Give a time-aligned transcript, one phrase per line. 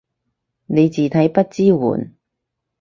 [0.65, 2.15] 你字體不支援